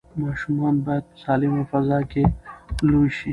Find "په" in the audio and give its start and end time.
1.09-1.15